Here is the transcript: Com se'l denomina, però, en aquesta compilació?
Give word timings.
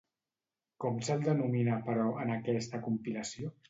Com 0.85 0.97
se'l 1.09 1.23
denomina, 1.29 1.79
però, 1.91 2.09
en 2.27 2.37
aquesta 2.41 2.85
compilació? 2.91 3.59